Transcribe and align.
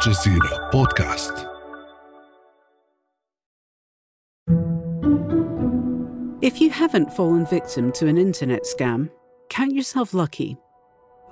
الجزيرة 0.00 0.70
بودكاست 0.72 1.46
If 6.42 6.60
you 6.60 6.70
haven't 6.70 7.12
fallen 7.12 7.44
victim 7.46 7.92
to 7.92 8.06
an 8.06 8.18
internet 8.18 8.62
scam, 8.64 9.10
count 9.48 9.72
yourself 9.72 10.14
lucky. 10.14 10.56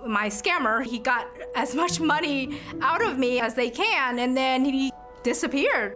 My 0.06 0.28
scammer, 0.28 0.84
he 0.84 0.98
got 0.98 1.26
as 1.54 1.74
much 1.74 2.00
money 2.00 2.58
out 2.82 3.02
of 3.02 3.18
me 3.18 3.40
as 3.40 3.54
they 3.54 3.70
can, 3.70 4.18
and 4.18 4.36
then 4.36 4.64
he 4.64 4.90
disappeared. 5.22 5.94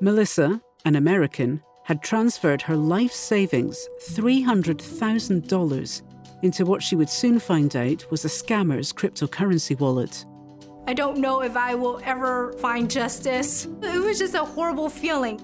Melissa, 0.00 0.60
an 0.84 0.96
American, 0.96 1.62
had 1.84 2.02
transferred 2.02 2.62
her 2.62 2.76
life 2.76 3.12
savings, 3.12 3.88
$300,000, 4.10 6.02
into 6.42 6.64
what 6.66 6.82
she 6.82 6.96
would 6.96 7.10
soon 7.10 7.38
find 7.38 7.74
out 7.76 8.10
was 8.10 8.24
a 8.24 8.28
scammer's 8.28 8.92
cryptocurrency 8.92 9.78
wallet. 9.78 10.24
I 10.87 10.93
don't 10.93 11.17
know 11.17 11.41
if 11.41 11.57
I 11.57 11.73
will 11.73 11.99
ever 12.03 12.53
find 12.53 12.89
justice. 12.89 13.67
It 13.81 14.03
was 14.03 14.19
just 14.19 14.35
a 14.35 14.45
horrible 14.45 14.89
feeling. 14.89 15.39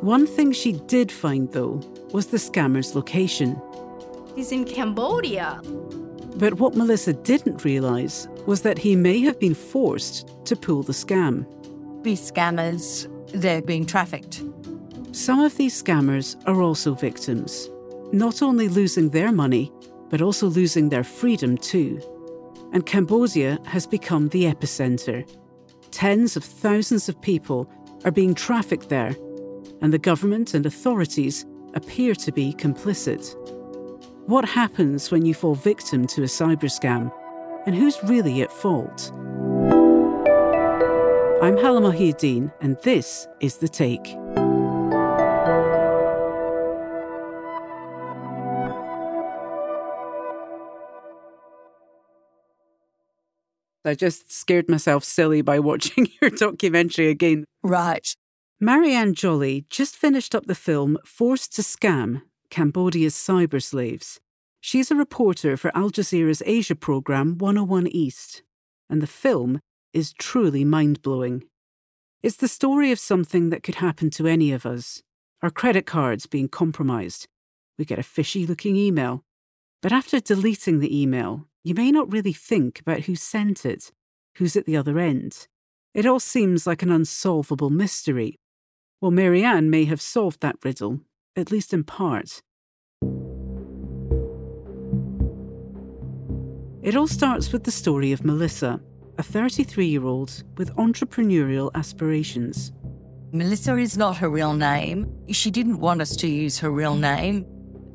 One 0.00 0.26
thing 0.26 0.50
she 0.50 0.72
did 0.72 1.12
find, 1.12 1.50
though, 1.52 1.80
was 2.12 2.26
the 2.26 2.38
scammer's 2.38 2.96
location. 2.96 3.60
He's 4.34 4.50
in 4.50 4.64
Cambodia. 4.64 5.60
But 6.36 6.54
what 6.54 6.74
Melissa 6.74 7.12
didn't 7.12 7.64
realise 7.64 8.26
was 8.46 8.62
that 8.62 8.78
he 8.78 8.96
may 8.96 9.20
have 9.20 9.38
been 9.38 9.54
forced 9.54 10.28
to 10.46 10.56
pull 10.56 10.82
the 10.82 10.92
scam. 10.92 11.46
These 12.02 12.32
scammers, 12.32 13.08
they're 13.32 13.62
being 13.62 13.86
trafficked. 13.86 14.42
Some 15.12 15.38
of 15.38 15.56
these 15.56 15.80
scammers 15.80 16.36
are 16.48 16.62
also 16.62 16.94
victims, 16.94 17.70
not 18.12 18.42
only 18.42 18.68
losing 18.68 19.10
their 19.10 19.30
money, 19.30 19.70
but 20.08 20.20
also 20.20 20.48
losing 20.48 20.88
their 20.88 21.04
freedom 21.04 21.56
too. 21.56 22.00
And 22.72 22.86
Cambodia 22.86 23.58
has 23.66 23.86
become 23.86 24.28
the 24.28 24.44
epicentre. 24.44 25.28
Tens 25.90 26.36
of 26.36 26.44
thousands 26.44 27.08
of 27.08 27.20
people 27.20 27.70
are 28.04 28.10
being 28.10 28.34
trafficked 28.34 28.88
there, 28.88 29.14
and 29.82 29.92
the 29.92 29.98
government 29.98 30.54
and 30.54 30.64
authorities 30.64 31.44
appear 31.74 32.14
to 32.14 32.32
be 32.32 32.54
complicit. 32.54 33.36
What 34.26 34.48
happens 34.48 35.10
when 35.10 35.26
you 35.26 35.34
fall 35.34 35.54
victim 35.54 36.06
to 36.08 36.22
a 36.22 36.26
cyber 36.26 36.70
scam? 36.70 37.12
And 37.66 37.74
who's 37.74 38.02
really 38.04 38.42
at 38.42 38.50
fault? 38.50 39.12
I'm 41.42 41.56
Halla 41.56 41.80
Mohieddeen, 41.80 42.52
and 42.60 42.76
this 42.82 43.26
is 43.40 43.56
The 43.56 43.68
Take. 43.68 44.16
I 53.84 53.94
just 53.94 54.32
scared 54.32 54.68
myself 54.68 55.04
silly 55.04 55.42
by 55.42 55.58
watching 55.58 56.08
your 56.20 56.30
documentary 56.30 57.08
again. 57.08 57.44
Right. 57.62 58.14
Mary 58.60 58.92
Ann 58.94 59.14
Jolley 59.14 59.66
just 59.70 59.96
finished 59.96 60.34
up 60.34 60.46
the 60.46 60.54
film 60.54 60.98
Forced 61.04 61.54
to 61.56 61.62
Scam 61.62 62.22
Cambodia's 62.50 63.14
Cyber 63.14 63.62
Slaves. 63.62 64.20
She's 64.60 64.90
a 64.90 64.94
reporter 64.94 65.56
for 65.56 65.76
Al 65.76 65.90
Jazeera's 65.90 66.42
Asia 66.46 66.76
programme 66.76 67.38
101 67.38 67.88
East, 67.88 68.42
and 68.88 69.02
the 69.02 69.08
film 69.08 69.60
is 69.92 70.12
truly 70.12 70.64
mind 70.64 71.02
blowing. 71.02 71.44
It's 72.22 72.36
the 72.36 72.46
story 72.46 72.92
of 72.92 73.00
something 73.00 73.50
that 73.50 73.64
could 73.64 73.76
happen 73.76 74.10
to 74.10 74.28
any 74.28 74.52
of 74.52 74.64
us 74.64 75.02
our 75.42 75.50
credit 75.50 75.86
cards 75.86 76.26
being 76.26 76.48
compromised. 76.48 77.26
We 77.76 77.84
get 77.84 77.98
a 77.98 78.04
fishy 78.04 78.46
looking 78.46 78.76
email. 78.76 79.24
But 79.80 79.90
after 79.90 80.20
deleting 80.20 80.78
the 80.78 81.02
email, 81.02 81.48
you 81.64 81.74
may 81.74 81.92
not 81.92 82.10
really 82.10 82.32
think 82.32 82.80
about 82.80 83.02
who 83.02 83.14
sent 83.14 83.64
it, 83.64 83.92
who's 84.36 84.56
at 84.56 84.66
the 84.66 84.76
other 84.76 84.98
end. 84.98 85.46
It 85.94 86.06
all 86.06 86.20
seems 86.20 86.66
like 86.66 86.82
an 86.82 86.90
unsolvable 86.90 87.70
mystery. 87.70 88.38
Well, 89.00 89.10
Mary 89.10 89.44
Ann 89.44 89.70
may 89.70 89.84
have 89.84 90.00
solved 90.00 90.40
that 90.40 90.56
riddle, 90.64 91.00
at 91.36 91.50
least 91.50 91.72
in 91.72 91.84
part. 91.84 92.42
It 96.82 96.96
all 96.96 97.06
starts 97.06 97.52
with 97.52 97.62
the 97.62 97.70
story 97.70 98.10
of 98.10 98.24
Melissa, 98.24 98.80
a 99.18 99.22
33 99.22 99.86
year 99.86 100.04
old 100.04 100.42
with 100.56 100.74
entrepreneurial 100.76 101.70
aspirations. 101.74 102.72
Melissa 103.30 103.76
is 103.76 103.96
not 103.96 104.16
her 104.16 104.28
real 104.28 104.52
name. 104.52 105.10
She 105.28 105.50
didn't 105.50 105.78
want 105.78 106.00
us 106.00 106.16
to 106.16 106.28
use 106.28 106.58
her 106.58 106.70
real 106.70 106.96
name. 106.96 107.46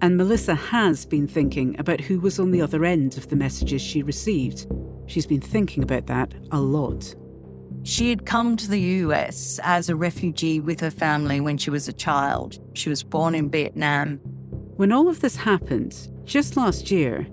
And 0.01 0.15
Melissa 0.15 0.53
has 0.53 1.05
been 1.05 1.27
thinking 1.27 1.79
about 1.79 2.01
who 2.01 2.19
was 2.19 2.39
on 2.39 2.51
the 2.51 2.61
other 2.61 2.85
end 2.85 3.17
of 3.17 3.29
the 3.29 3.35
messages 3.35 3.81
she 3.81 4.03
received. 4.03 4.67
She's 5.07 5.25
been 5.25 5.41
thinking 5.41 5.81
about 5.81 6.05
that 6.07 6.33
a 6.51 6.59
lot. 6.59 7.15
She 7.83 8.09
had 8.09 8.25
come 8.25 8.57
to 8.57 8.69
the 8.69 8.79
US 8.79 9.59
as 9.63 9.89
a 9.89 9.95
refugee 9.95 10.59
with 10.59 10.79
her 10.81 10.91
family 10.91 11.39
when 11.39 11.57
she 11.57 11.69
was 11.69 11.87
a 11.87 11.93
child. 11.93 12.59
She 12.73 12.89
was 12.89 13.01
born 13.01 13.33
in 13.33 13.49
Vietnam. 13.49 14.17
When 14.75 14.91
all 14.91 15.07
of 15.07 15.21
this 15.21 15.35
happened, 15.35 16.09
just 16.25 16.57
last 16.57 16.91
year, 16.91 17.25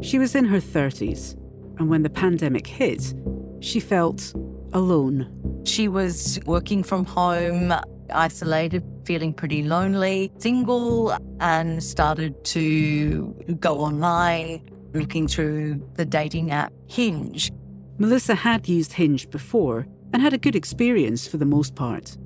she 0.00 0.18
was 0.18 0.34
in 0.34 0.44
her 0.46 0.60
30s. 0.60 1.34
And 1.78 1.90
when 1.90 2.02
the 2.02 2.10
pandemic 2.10 2.66
hit, 2.66 3.14
she 3.60 3.80
felt 3.80 4.32
alone. 4.72 5.62
She 5.64 5.88
was 5.88 6.38
working 6.46 6.82
from 6.82 7.04
home, 7.04 7.74
isolated, 8.10 8.84
feeling 9.06 9.32
pretty 9.32 9.62
lonely, 9.62 10.32
single, 10.38 11.16
and 11.40 11.82
started 11.82 12.44
to 12.44 13.32
go 13.60 13.78
online, 13.78 14.68
looking 14.92 15.28
through 15.28 15.80
the 15.94 16.04
dating 16.04 16.50
app 16.50 16.72
Hinge. 16.88 17.50
Melissa 17.98 18.34
had 18.34 18.68
used 18.68 18.92
Hinge 18.92 19.30
before 19.30 19.86
and 20.12 20.20
had 20.20 20.34
a 20.34 20.38
good 20.38 20.56
experience 20.56 21.26
for 21.26 21.36
the 21.36 21.46
most 21.46 21.74
part. 21.74 22.16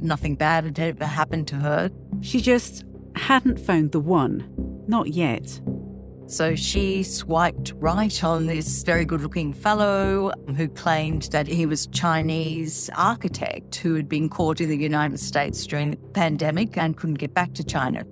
Nothing 0.00 0.36
bad 0.36 0.64
had 0.64 0.78
ever 0.78 1.04
happened 1.04 1.48
to 1.48 1.56
her. 1.56 1.90
She 2.20 2.40
just 2.40 2.84
hadn't 3.16 3.58
found 3.58 3.92
the 3.92 4.00
one. 4.00 4.48
Not 4.86 5.08
yet. 5.08 5.60
So 6.28 6.54
she 6.54 7.04
swiped 7.04 7.72
right 7.76 8.22
on 8.22 8.44
this 8.44 8.82
very 8.82 9.06
good 9.06 9.22
looking 9.22 9.54
fellow 9.54 10.30
who 10.58 10.68
claimed 10.68 11.22
that 11.32 11.46
he 11.46 11.64
was 11.64 11.86
Chinese 11.86 12.90
architect 12.94 13.76
who 13.76 13.94
had 13.94 14.10
been 14.10 14.28
caught 14.28 14.60
in 14.60 14.68
the 14.68 14.76
United 14.76 15.20
States 15.20 15.66
during 15.66 15.92
the 15.92 15.96
pandemic 15.96 16.76
and 16.76 16.94
couldn't 16.94 17.14
get 17.14 17.32
back 17.32 17.54
to 17.54 17.64
China. 17.64 18.04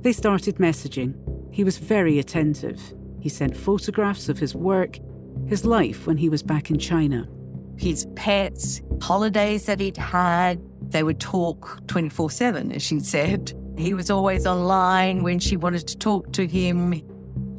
They 0.00 0.12
started 0.12 0.56
messaging. 0.56 1.14
He 1.52 1.62
was 1.62 1.78
very 1.78 2.18
attentive. 2.18 2.82
He 3.20 3.28
sent 3.28 3.56
photographs 3.56 4.28
of 4.28 4.40
his 4.40 4.52
work, 4.52 4.98
his 5.46 5.64
life 5.64 6.08
when 6.08 6.16
he 6.16 6.28
was 6.28 6.42
back 6.42 6.70
in 6.70 6.78
China. 6.78 7.28
His 7.76 8.04
pets, 8.16 8.82
holidays 9.00 9.66
that 9.66 9.78
he'd 9.78 9.96
had, 9.96 10.60
they 10.90 11.04
would 11.04 11.20
talk 11.20 11.86
24 11.86 12.30
7, 12.32 12.72
as 12.72 12.82
she 12.82 12.98
said. 12.98 13.52
He 13.78 13.94
was 13.94 14.10
always 14.10 14.44
online 14.44 15.22
when 15.22 15.38
she 15.38 15.56
wanted 15.56 15.86
to 15.86 15.96
talk 15.96 16.32
to 16.32 16.48
him. 16.48 17.00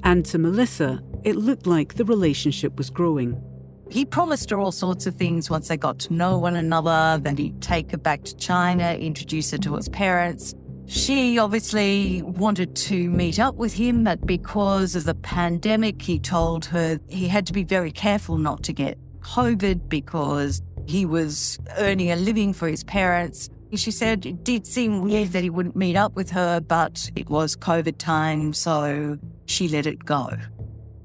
And 0.04 0.26
to 0.26 0.38
Melissa, 0.38 1.02
it 1.24 1.36
looked 1.36 1.68
like 1.68 1.96
the 1.96 2.06
relationship 2.06 2.78
was 2.78 2.90
growing. 2.90 3.42
He 3.90 4.06
promised 4.06 4.50
her 4.50 4.60
all 4.60 4.72
sorts 4.72 5.06
of 5.06 5.16
things 5.16 5.50
once 5.50 5.68
they 5.68 5.78
got 5.78 6.00
to 6.00 6.14
know 6.14 6.38
one 6.38 6.56
another, 6.56 7.20
that 7.24 7.38
he'd 7.38 7.62
take 7.62 7.92
her 7.92 7.98
back 7.98 8.24
to 8.24 8.36
China, 8.38 8.94
introduce 8.94 9.52
her 9.52 9.58
to 9.60 9.76
his 9.76 9.90
parents. 9.90 10.56
She 10.88 11.38
obviously 11.38 12.22
wanted 12.22 12.76
to 12.78 13.10
meet 13.10 13.40
up 13.40 13.56
with 13.56 13.74
him, 13.74 14.04
but 14.06 14.26
because 14.26 14.96
of 14.96 15.04
the 15.04 15.16
pandemic, 15.16 16.02
he 16.02 16.20
told 16.20 16.66
her 16.66 17.00
he 17.08 17.28
had 17.28 17.46
to 17.48 17.54
be 17.54 17.64
very 17.64 17.92
careful 17.92 18.38
not 18.38 18.64
to 18.64 18.74
get 18.74 18.98
COVID 19.22 19.88
because 19.88 20.62
he 20.88 21.06
was 21.06 21.60
earning 21.78 22.12
a 22.12 22.16
living 22.16 22.54
for 22.54 22.68
his 22.68 22.84
parents. 22.84 23.50
She 23.74 23.92
said 23.92 24.26
it 24.26 24.44
did 24.44 24.68
seem 24.68 25.02
weird 25.02 25.30
that 25.30 25.44
he 25.44 25.50
wouldn't 25.50 25.76
meet 25.76 25.96
up 25.96 26.14
with 26.16 26.32
her, 26.32 26.60
but 26.60 27.10
it 27.16 27.30
was 27.30 27.56
COVID 27.56 27.98
time, 27.98 28.54
so 28.54 29.18
she 29.46 29.68
let 29.68 29.86
it 29.86 30.04
go. 30.04 30.32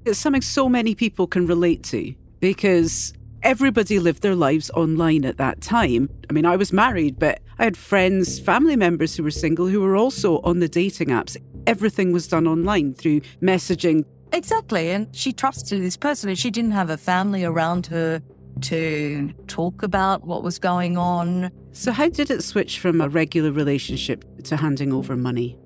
It's 0.05 0.19
something 0.19 0.43
so 0.43 0.69
many 0.69 0.95
people 0.95 1.27
can 1.27 1.47
relate 1.47 1.83
to 1.85 2.15
because 2.41 3.13
everybody 3.43 3.99
lived 4.01 4.23
their 4.23 4.35
lives 4.35 4.71
online 4.71 5.25
at 5.25 5.37
that 5.39 5.61
time. 5.61 6.11
I 6.29 6.33
mean, 6.33 6.45
I 6.45 6.57
was 6.57 6.73
married, 6.73 7.19
but 7.19 7.41
I 7.59 7.65
had 7.65 7.77
friends, 7.77 8.41
family 8.41 8.77
members 8.77 9.17
who 9.17 9.23
were 9.23 9.31
single 9.31 9.69
who 9.69 9.81
were 9.81 9.97
also 9.97 10.41
on 10.41 10.59
the 10.59 10.69
dating 10.69 11.09
apps. 11.09 11.37
Everything 11.67 12.13
was 12.13 12.27
done 12.27 12.47
online 12.47 12.95
through 12.95 13.21
messaging. 13.41 14.05
Exactly. 14.33 14.91
And 14.91 15.15
she 15.15 15.33
trusted 15.33 15.81
this 15.81 15.97
person 15.97 16.29
and 16.29 16.39
she 16.39 16.51
didn't 16.51 16.73
have 16.73 16.91
a 16.91 16.97
family 16.97 17.45
around 17.45 17.87
her 17.87 18.21
to 18.63 19.33
talk 19.47 19.83
about 19.83 20.27
what 20.27 20.43
was 20.43 20.59
going 20.59 20.97
on. 20.97 21.51
So, 21.73 21.93
how 21.93 22.09
did 22.09 22.31
it 22.31 22.43
switch 22.43 22.79
from 22.79 23.01
a 23.01 23.09
regular 23.09 23.53
relationship 23.53 24.25
to 24.45 24.57
handing 24.57 24.93
over 24.93 25.17
money? 25.17 25.59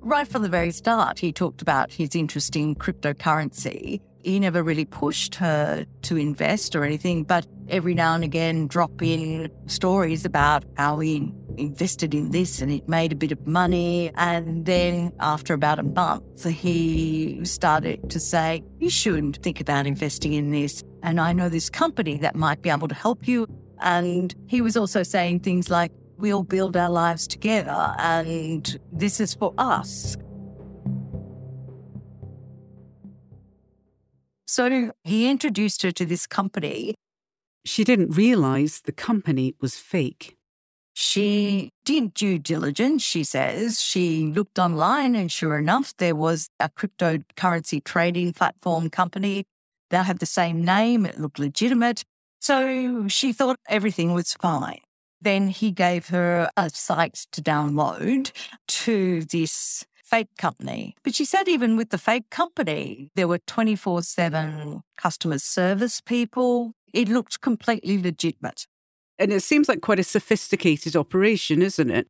Right 0.00 0.26
from 0.26 0.42
the 0.42 0.48
very 0.48 0.70
start, 0.70 1.18
he 1.18 1.32
talked 1.32 1.60
about 1.60 1.92
his 1.92 2.14
interest 2.14 2.56
in 2.56 2.74
cryptocurrency. 2.74 4.00
He 4.22 4.38
never 4.40 4.62
really 4.62 4.84
pushed 4.84 5.34
her 5.36 5.86
to 6.02 6.16
invest 6.16 6.74
or 6.74 6.84
anything, 6.84 7.24
but 7.24 7.46
every 7.68 7.94
now 7.94 8.14
and 8.14 8.24
again 8.24 8.66
drop 8.66 9.02
in 9.02 9.50
stories 9.66 10.24
about 10.24 10.64
how 10.76 10.98
he 10.98 11.32
invested 11.58 12.14
in 12.14 12.30
this 12.30 12.60
and 12.60 12.70
it 12.70 12.88
made 12.88 13.12
a 13.12 13.16
bit 13.16 13.32
of 13.32 13.46
money. 13.46 14.10
And 14.14 14.64
then 14.66 15.12
after 15.20 15.54
about 15.54 15.78
a 15.78 15.82
month, 15.82 16.44
he 16.48 17.44
started 17.44 18.10
to 18.10 18.20
say, 18.20 18.62
You 18.78 18.90
shouldn't 18.90 19.42
think 19.42 19.60
about 19.60 19.86
investing 19.86 20.32
in 20.32 20.50
this. 20.50 20.82
And 21.02 21.20
I 21.20 21.32
know 21.32 21.48
this 21.48 21.70
company 21.70 22.18
that 22.18 22.34
might 22.34 22.62
be 22.62 22.70
able 22.70 22.88
to 22.88 22.94
help 22.94 23.26
you. 23.26 23.46
And 23.80 24.34
he 24.46 24.60
was 24.60 24.76
also 24.76 25.02
saying 25.02 25.40
things 25.40 25.70
like, 25.70 25.92
We'll 26.16 26.42
build 26.42 26.76
our 26.76 26.90
lives 26.90 27.28
together 27.28 27.94
and 27.98 28.78
this 28.92 29.20
is 29.20 29.34
for 29.34 29.54
us. 29.56 30.16
So 34.46 34.92
he 35.04 35.28
introduced 35.28 35.82
her 35.82 35.92
to 35.92 36.06
this 36.06 36.26
company. 36.26 36.94
She 37.64 37.84
didn't 37.84 38.16
realize 38.16 38.80
the 38.80 38.92
company 38.92 39.54
was 39.60 39.76
fake. 39.76 40.37
She 41.00 41.70
did 41.84 42.12
due 42.12 42.40
diligence, 42.40 43.04
she 43.04 43.22
says. 43.22 43.80
She 43.80 44.26
looked 44.26 44.58
online, 44.58 45.14
and 45.14 45.30
sure 45.30 45.56
enough, 45.56 45.96
there 45.98 46.16
was 46.16 46.48
a 46.58 46.68
cryptocurrency 46.68 47.84
trading 47.84 48.32
platform 48.32 48.90
company 48.90 49.44
that 49.90 50.06
had 50.06 50.18
the 50.18 50.26
same 50.26 50.64
name. 50.64 51.06
It 51.06 51.20
looked 51.20 51.38
legitimate. 51.38 52.02
So 52.40 53.06
she 53.06 53.32
thought 53.32 53.60
everything 53.68 54.12
was 54.12 54.32
fine. 54.32 54.80
Then 55.20 55.50
he 55.50 55.70
gave 55.70 56.08
her 56.08 56.50
a 56.56 56.68
site 56.68 57.26
to 57.30 57.40
download 57.40 58.32
to 58.66 59.22
this 59.22 59.86
fake 60.02 60.36
company. 60.36 60.96
But 61.04 61.14
she 61.14 61.24
said, 61.24 61.46
even 61.46 61.76
with 61.76 61.90
the 61.90 61.98
fake 61.98 62.28
company, 62.30 63.12
there 63.14 63.28
were 63.28 63.38
24 63.46 64.02
7 64.02 64.82
customer 64.96 65.38
service 65.38 66.00
people. 66.00 66.72
It 66.92 67.08
looked 67.08 67.40
completely 67.40 68.02
legitimate. 68.02 68.66
And 69.18 69.32
it 69.32 69.42
seems 69.42 69.68
like 69.68 69.80
quite 69.80 69.98
a 69.98 70.04
sophisticated 70.04 70.94
operation, 70.94 71.62
isn't 71.62 71.90
it? 71.90 72.06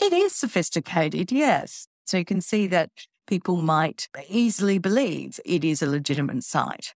It 0.00 0.12
is 0.12 0.34
sophisticated, 0.34 1.32
yes. 1.32 1.88
So 2.04 2.18
you 2.18 2.24
can 2.24 2.40
see 2.40 2.66
that 2.68 2.90
people 3.26 3.56
might 3.56 4.08
easily 4.28 4.78
believe 4.78 5.40
it 5.44 5.64
is 5.64 5.82
a 5.82 5.86
legitimate 5.86 6.44
site. 6.44 6.94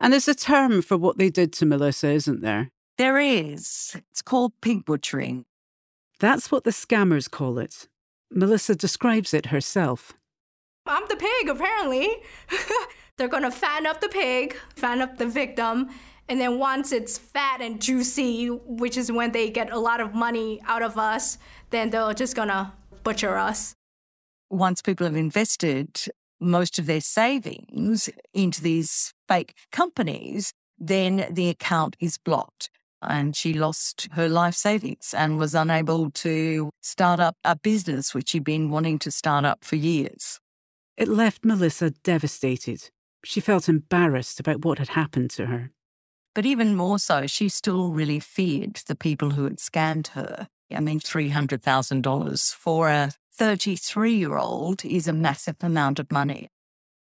And 0.00 0.12
there's 0.12 0.28
a 0.28 0.34
term 0.34 0.82
for 0.82 0.96
what 0.96 1.18
they 1.18 1.30
did 1.30 1.52
to 1.54 1.66
Melissa, 1.66 2.10
isn't 2.10 2.42
there? 2.42 2.70
There 2.98 3.18
is. 3.18 3.96
It's 4.10 4.22
called 4.22 4.52
pig 4.60 4.84
butchering. 4.84 5.44
That's 6.18 6.50
what 6.50 6.64
the 6.64 6.70
scammers 6.70 7.30
call 7.30 7.58
it. 7.58 7.88
Melissa 8.30 8.74
describes 8.74 9.32
it 9.32 9.46
herself. 9.46 10.12
I'm 10.86 11.04
the 11.08 11.16
pig, 11.16 11.48
apparently. 11.48 12.08
They're 13.16 13.28
gonna 13.28 13.50
fatten 13.50 13.86
up 13.86 14.00
the 14.00 14.08
pig, 14.08 14.56
fan 14.74 15.00
up 15.00 15.18
the 15.18 15.26
victim, 15.26 15.90
and 16.32 16.40
then 16.40 16.58
once 16.58 16.92
it's 16.92 17.18
fat 17.18 17.60
and 17.60 17.78
juicy, 17.78 18.46
which 18.46 18.96
is 18.96 19.12
when 19.12 19.32
they 19.32 19.50
get 19.50 19.70
a 19.70 19.78
lot 19.78 20.00
of 20.00 20.14
money 20.14 20.62
out 20.66 20.80
of 20.80 20.96
us, 20.96 21.36
then 21.68 21.90
they're 21.90 22.14
just 22.14 22.34
gonna 22.34 22.72
butcher 23.02 23.36
us. 23.36 23.74
Once 24.48 24.80
people 24.80 25.04
have 25.04 25.14
invested 25.14 26.06
most 26.40 26.78
of 26.78 26.86
their 26.86 27.02
savings 27.02 28.08
into 28.32 28.62
these 28.62 29.12
fake 29.28 29.54
companies, 29.72 30.54
then 30.78 31.26
the 31.30 31.50
account 31.50 31.96
is 32.00 32.16
blocked 32.16 32.70
and 33.02 33.36
she 33.36 33.52
lost 33.52 34.08
her 34.12 34.26
life 34.26 34.54
savings 34.54 35.12
and 35.14 35.36
was 35.36 35.54
unable 35.54 36.10
to 36.12 36.70
start 36.80 37.20
up 37.20 37.36
a 37.44 37.56
business 37.56 38.14
which 38.14 38.30
she'd 38.30 38.42
been 38.42 38.70
wanting 38.70 38.98
to 39.00 39.10
start 39.10 39.44
up 39.44 39.66
for 39.66 39.76
years. 39.76 40.40
It 40.96 41.08
left 41.08 41.44
Melissa 41.44 41.90
devastated. 41.90 42.88
She 43.22 43.40
felt 43.40 43.68
embarrassed 43.68 44.40
about 44.40 44.64
what 44.64 44.78
had 44.78 44.88
happened 44.88 45.28
to 45.32 45.44
her. 45.48 45.72
But 46.34 46.46
even 46.46 46.76
more 46.76 46.98
so, 46.98 47.26
she 47.26 47.48
still 47.48 47.90
really 47.90 48.20
feared 48.20 48.80
the 48.86 48.94
people 48.94 49.30
who 49.30 49.44
had 49.44 49.58
scammed 49.58 50.08
her. 50.08 50.48
I 50.74 50.80
mean, 50.80 51.00
$300,000 51.00 52.54
for 52.54 52.88
a 52.88 53.12
33 53.34 54.14
year 54.14 54.36
old 54.36 54.84
is 54.84 55.06
a 55.06 55.12
massive 55.12 55.56
amount 55.60 55.98
of 55.98 56.10
money. 56.10 56.48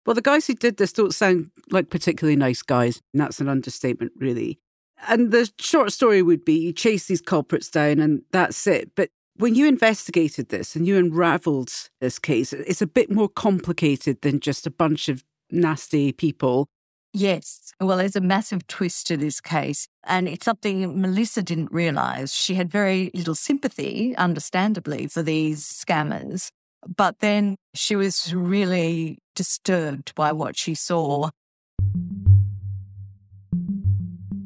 Well, 0.05 0.13
the 0.15 0.21
guys 0.21 0.47
who 0.47 0.53
did 0.53 0.77
this 0.77 0.93
don't 0.93 1.13
sound 1.13 1.51
like 1.69 1.89
particularly 1.89 2.35
nice 2.35 2.61
guys. 2.61 3.01
And 3.13 3.21
that's 3.21 3.39
an 3.41 3.49
understatement, 3.49 4.13
really. 4.17 4.59
And 5.07 5.31
the 5.31 5.49
short 5.59 5.91
story 5.93 6.21
would 6.21 6.43
be 6.43 6.53
you 6.53 6.73
chase 6.73 7.05
these 7.05 7.21
culprits 7.21 7.69
down 7.69 7.99
and 7.99 8.23
that's 8.31 8.65
it. 8.67 8.91
But 8.95 9.09
when 9.35 9.55
you 9.55 9.67
investigated 9.67 10.49
this 10.49 10.75
and 10.75 10.85
you 10.85 10.97
unraveled 10.97 11.71
this 12.01 12.19
case, 12.19 12.51
it's 12.51 12.81
a 12.81 12.87
bit 12.87 13.11
more 13.11 13.29
complicated 13.29 14.21
than 14.21 14.39
just 14.39 14.67
a 14.67 14.71
bunch 14.71 15.07
of 15.07 15.23
nasty 15.51 16.11
people. 16.11 16.67
Yes. 17.13 17.73
Well, 17.79 17.97
there's 17.97 18.15
a 18.15 18.21
massive 18.21 18.67
twist 18.67 19.07
to 19.07 19.17
this 19.17 19.41
case. 19.41 19.87
And 20.05 20.27
it's 20.27 20.45
something 20.45 21.01
Melissa 21.01 21.41
didn't 21.41 21.71
realize. 21.71 22.33
She 22.33 22.55
had 22.55 22.71
very 22.71 23.09
little 23.13 23.35
sympathy, 23.35 24.15
understandably, 24.15 25.07
for 25.07 25.23
these 25.23 25.63
scammers. 25.63 26.49
But 26.95 27.19
then 27.19 27.55
she 27.73 27.95
was 27.95 28.33
really 28.33 29.17
disturbed 29.35 30.13
by 30.15 30.31
what 30.31 30.57
she 30.57 30.75
saw. 30.75 31.29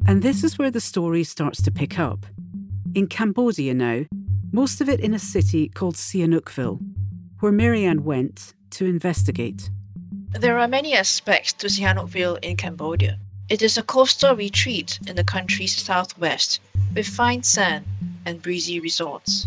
And 0.05 0.21
this 0.21 0.43
is 0.43 0.57
where 0.57 0.71
the 0.71 0.81
story 0.81 1.23
starts 1.23 1.61
to 1.63 1.71
pick 1.71 1.99
up. 1.99 2.25
In 2.93 3.07
Cambodia 3.07 3.73
now, 3.73 4.03
most 4.51 4.81
of 4.81 4.89
it 4.89 4.99
in 4.99 5.13
a 5.13 5.19
city 5.19 5.69
called 5.69 5.95
Sihanoukville, 5.95 6.79
where 7.39 7.51
Mary 7.51 7.85
Ann 7.85 8.03
went 8.03 8.53
to 8.71 8.85
investigate. 8.85 9.69
There 10.33 10.57
are 10.57 10.67
many 10.67 10.95
aspects 10.95 11.53
to 11.53 11.67
Sihanoukville 11.67 12.39
in 12.43 12.57
Cambodia. 12.57 13.19
It 13.49 13.61
is 13.61 13.77
a 13.77 13.83
coastal 13.83 14.35
retreat 14.35 14.99
in 15.05 15.15
the 15.15 15.23
country's 15.23 15.75
southwest, 15.75 16.59
with 16.95 17.07
fine 17.07 17.43
sand 17.43 17.85
and 18.25 18.41
breezy 18.41 18.79
resorts. 18.79 19.45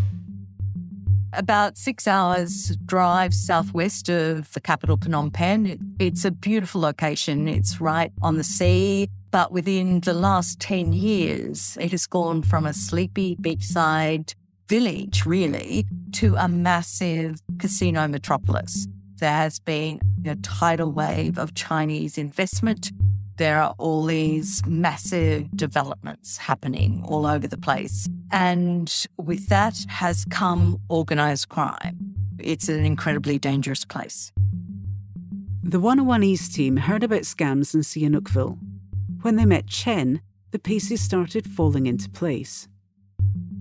About 1.33 1.77
six 1.77 2.06
hours 2.06 2.77
drive 2.87 3.35
southwest 3.35 4.09
of 4.09 4.53
the 4.53 4.61
capital 4.61 4.97
Phnom 4.97 5.33
Penh. 5.33 5.97
It's 5.99 6.25
a 6.25 6.31
beautiful 6.31 6.83
location. 6.83 7.49
It's 7.49 7.81
right 7.81 8.12
on 8.23 8.37
the 8.37 8.44
sea. 8.44 9.09
But 9.33 9.50
within 9.50 10.00
the 10.00 10.15
last 10.15 10.61
10 10.61 10.93
years, 10.93 11.77
it 11.81 11.91
has 11.91 12.06
gone 12.06 12.43
from 12.43 12.65
a 12.65 12.73
sleepy 12.73 13.37
beachside 13.37 14.35
village, 14.69 15.27
really, 15.27 15.85
to 16.12 16.37
a 16.37 16.49
massive 16.49 17.43
casino 17.59 18.06
metropolis. 18.06 18.87
There 19.18 19.30
has 19.30 19.58
been 19.58 20.00
a 20.26 20.36
tidal 20.36 20.92
wave 20.92 21.38
of 21.38 21.54
Chinese 21.54 22.18
investment. 22.18 22.92
There 23.36 23.60
are 23.62 23.74
all 23.78 24.04
these 24.04 24.64
massive 24.66 25.50
developments 25.56 26.36
happening 26.36 27.02
all 27.06 27.26
over 27.26 27.46
the 27.46 27.56
place. 27.56 28.08
And 28.30 28.92
with 29.16 29.48
that 29.48 29.76
has 29.88 30.26
come 30.26 30.78
organized 30.88 31.48
crime. 31.48 32.14
It's 32.38 32.68
an 32.68 32.84
incredibly 32.84 33.38
dangerous 33.38 33.84
place. 33.84 34.32
The 35.62 35.80
101 35.80 36.22
East 36.22 36.54
team 36.54 36.76
heard 36.76 37.02
about 37.02 37.22
scams 37.22 37.74
in 37.74 37.80
Sihanoukville 37.80 38.58
when 39.22 39.36
they 39.36 39.46
met 39.46 39.66
Chen, 39.66 40.20
the 40.52 40.58
pieces 40.58 41.00
started 41.00 41.46
falling 41.46 41.87
into 41.87 42.08
place. 42.08 42.68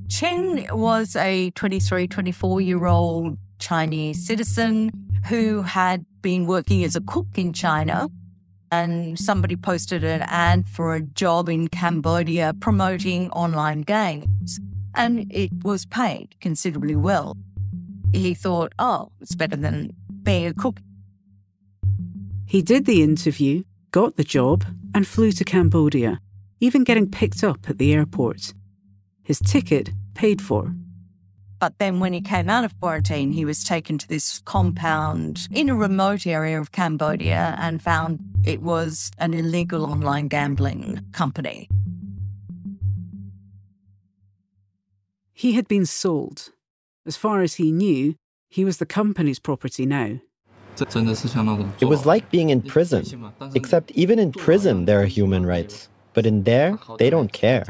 Chen 0.09 0.67
was 0.71 1.15
a 1.15 1.50
23, 1.51 2.07
24 2.07 2.62
year 2.62 2.85
old 2.85 3.38
Chinese 3.57 4.25
citizen 4.25 4.91
who 5.27 5.62
had 5.62 6.05
been 6.22 6.46
working 6.46 6.84
as 6.84 6.96
a 6.96 7.01
cook 7.01 7.27
in 7.36 7.53
China. 7.53 8.10
And 8.72 9.17
somebody 9.17 9.55
posted 9.55 10.03
an 10.03 10.24
ad 10.24 10.67
for 10.67 10.96
a 10.96 11.01
job 11.01 11.50
in 11.50 11.67
Cambodia 11.67 12.53
promoting 12.60 13.29
online 13.32 13.82
games. 13.82 14.60
And 14.96 15.32
it 15.32 15.51
was 15.63 15.86
paid 15.86 16.36
considerably 16.41 16.96
well. 16.96 17.38
He 18.12 18.34
thought, 18.34 18.74
oh, 18.79 19.12
it's 19.22 19.36
better 19.36 19.55
than 19.55 19.91
being 20.24 20.48
a 20.48 20.53
cook. 20.53 20.79
He 22.48 22.62
did 22.62 22.86
the 22.86 23.03
interview 23.03 23.63
got 23.96 24.17
the 24.17 24.25
job 24.25 24.65
and 24.94 25.08
flew 25.08 25.32
to 25.32 25.46
Cambodia, 25.46 26.20
even 26.60 26.84
getting 26.84 27.10
picked 27.10 27.46
up 27.46 27.70
at 27.70 27.77
the 27.77 27.94
airport. 27.94 28.53
His 29.24 29.39
ticket 29.39 29.91
paid 30.15 30.41
for. 30.41 30.75
But 31.59 31.79
then 31.79 32.00
when 32.00 32.13
he 32.13 32.21
came 32.21 32.50
out 32.50 32.65
of 32.65 32.77
quarantine, 32.79 33.31
he 33.31 33.45
was 33.45 33.63
taken 33.63 33.97
to 33.97 34.07
this 34.07 34.39
compound 34.39 35.47
in 35.51 35.69
a 35.69 35.75
remote 35.75 36.27
area 36.27 36.59
of 36.59 36.71
Cambodia 36.71 37.55
and 37.59 37.81
found 37.81 38.19
it 38.43 38.62
was 38.62 39.12
an 39.17 39.33
illegal 39.33 39.85
online 39.85 40.27
gambling 40.27 41.00
company. 41.13 41.69
He 45.33 45.53
had 45.53 45.67
been 45.67 45.85
sold. 45.85 46.50
As 47.05 47.17
far 47.17 47.41
as 47.41 47.55
he 47.55 47.71
knew, 47.71 48.15
he 48.50 48.65
was 48.65 48.77
the 48.77 48.85
company's 48.85 49.39
property 49.39 49.85
now. 49.85 50.19
It 50.77 51.85
was 51.85 52.05
like 52.05 52.29
being 52.31 52.50
in 52.50 52.62
prison, 52.62 53.31
except 53.53 53.91
even 53.91 54.19
in 54.19 54.31
prison 54.31 54.85
there 54.85 55.01
are 55.01 55.05
human 55.05 55.45
rights, 55.45 55.89
but 56.13 56.25
in 56.25 56.43
there 56.43 56.77
they 56.97 57.09
don't 57.09 57.31
care. 57.31 57.65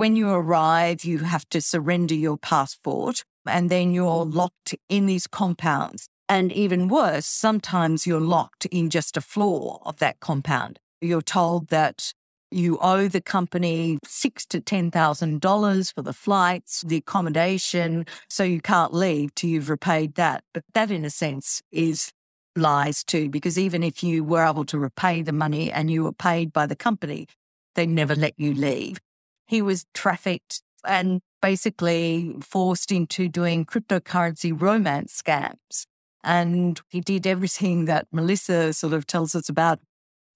When 0.00 0.16
you 0.16 0.30
arrive, 0.30 1.04
you 1.04 1.18
have 1.18 1.46
to 1.50 1.60
surrender 1.60 2.14
your 2.14 2.38
passport, 2.38 3.22
and 3.46 3.68
then 3.68 3.92
you're 3.92 4.24
mm. 4.24 4.34
locked 4.34 4.74
in 4.88 5.04
these 5.04 5.26
compounds. 5.26 6.08
And 6.26 6.50
even 6.52 6.88
worse, 6.88 7.26
sometimes 7.26 8.06
you're 8.06 8.18
locked 8.18 8.64
in 8.64 8.88
just 8.88 9.18
a 9.18 9.20
floor 9.20 9.82
of 9.84 9.98
that 9.98 10.18
compound. 10.18 10.78
You're 11.02 11.20
told 11.20 11.68
that 11.68 12.14
you 12.50 12.78
owe 12.80 13.08
the 13.08 13.20
company 13.20 13.98
six 14.06 14.46
to 14.46 14.62
ten 14.62 14.90
thousand 14.90 15.42
dollars 15.42 15.90
for 15.90 16.00
the 16.00 16.14
flights, 16.14 16.80
the 16.80 16.96
accommodation, 16.96 18.06
so 18.26 18.42
you 18.42 18.62
can't 18.62 18.94
leave 18.94 19.34
till 19.34 19.50
you've 19.50 19.68
repaid 19.68 20.14
that. 20.14 20.44
But 20.54 20.64
that, 20.72 20.90
in 20.90 21.04
a 21.04 21.10
sense, 21.10 21.60
is 21.70 22.10
lies 22.56 23.04
too, 23.04 23.28
because 23.28 23.58
even 23.58 23.82
if 23.82 24.02
you 24.02 24.24
were 24.24 24.46
able 24.46 24.64
to 24.64 24.78
repay 24.78 25.20
the 25.20 25.34
money 25.34 25.70
and 25.70 25.90
you 25.90 26.04
were 26.04 26.12
paid 26.30 26.54
by 26.54 26.64
the 26.64 26.74
company, 26.74 27.26
they 27.74 27.84
never 27.84 28.14
let 28.14 28.32
you 28.38 28.54
leave. 28.54 28.98
He 29.50 29.62
was 29.62 29.84
trafficked 29.94 30.62
and 30.84 31.22
basically 31.42 32.36
forced 32.40 32.92
into 32.92 33.28
doing 33.28 33.66
cryptocurrency 33.66 34.52
romance 34.58 35.20
scams. 35.20 35.86
And 36.22 36.80
he 36.88 37.00
did 37.00 37.26
everything 37.26 37.86
that 37.86 38.06
Melissa 38.12 38.72
sort 38.72 38.92
of 38.92 39.08
tells 39.08 39.34
us 39.34 39.48
about. 39.48 39.80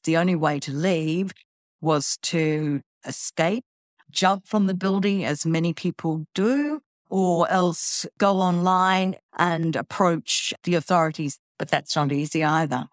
The 0.02 0.16
only 0.16 0.35
way 0.35 0.59
to 0.59 0.73
leave 0.73 1.33
was 1.80 2.18
to 2.23 2.80
escape, 3.06 3.62
jump 4.11 4.49
from 4.49 4.66
the 4.66 4.75
building, 4.75 5.25
as 5.25 5.47
many 5.47 5.73
people 5.73 6.26
do, 6.35 6.80
or 7.09 7.49
else 7.49 8.06
go 8.18 8.38
online 8.38 9.14
and 9.38 9.76
approach 9.76 10.52
the 10.64 10.75
authorities. 10.75 11.38
But 11.56 11.68
that's 11.68 11.94
not 11.94 12.11
easy 12.11 12.42
either. 12.42 12.88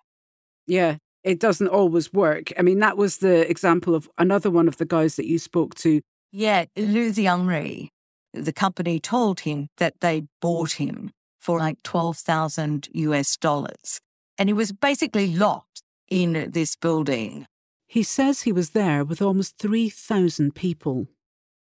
Yeah, 0.68 0.98
it 1.24 1.40
doesn't 1.40 1.68
always 1.68 2.14
work. 2.14 2.54
I 2.60 2.62
mean, 2.62 2.78
that 2.80 2.96
was 2.96 3.18
the 3.18 3.50
example 3.50 3.96
of 3.96 4.08
another 4.20 4.52
one 4.52 4.68
of 4.68 4.78
the 4.78 4.86
guys 4.86 5.16
that 5.16 5.26
you 5.26 5.40
spoke 5.40 5.74
to. 5.76 6.02
Yeah, 6.32 6.66
Liu 6.78 7.12
Xiangri. 7.12 7.90
The 8.34 8.54
company 8.54 9.00
told 9.00 9.42
him 9.42 9.68
that 9.78 10.00
they 10.00 10.24
bought 10.40 10.74
him 10.74 11.12
for 11.42 11.60
like 11.60 11.84
12,000 11.84 12.88
US 12.94 13.36
dollars. 13.36 14.00
And 14.38 14.48
he 14.48 14.54
was 14.54 14.72
basically 14.72 15.36
locked 15.36 15.82
in 16.10 16.52
this 16.52 16.78
building. 16.78 17.46
He 17.88 18.04
says 18.04 18.42
he 18.42 18.54
was 18.54 18.70
there 18.70 19.04
with 19.04 19.22
almost 19.22 19.58
3,000 19.58 20.56
people. 20.56 21.08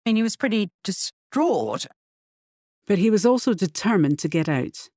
And 0.05 0.15
he 0.15 0.24
was 0.24 0.38
pretty 0.38 0.69
distraught. 0.83 1.88
But 2.88 3.00
he 3.00 3.09
was 3.09 3.25
also 3.25 3.53
determined 3.53 4.19
to 4.19 4.29
get 4.29 4.47
out. 4.47 4.89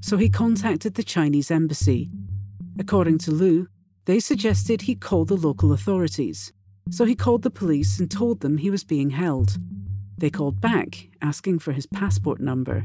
So 0.00 0.16
he 0.16 0.28
contacted 0.28 0.94
the 0.94 1.04
Chinese 1.04 1.52
embassy. 1.52 2.10
According 2.78 3.18
to 3.18 3.30
Liu, 3.30 3.68
they 4.06 4.18
suggested 4.18 4.82
he 4.82 4.96
call 4.96 5.24
the 5.24 5.36
local 5.36 5.72
authorities. 5.72 6.52
So 6.90 7.04
he 7.04 7.14
called 7.14 7.42
the 7.42 7.50
police 7.50 8.00
and 8.00 8.10
told 8.10 8.40
them 8.40 8.58
he 8.58 8.70
was 8.70 8.84
being 8.84 9.10
held. 9.10 9.56
They 10.18 10.28
called 10.28 10.60
back, 10.60 11.08
asking 11.22 11.60
for 11.60 11.72
his 11.72 11.86
passport 11.86 12.40
number. 12.40 12.84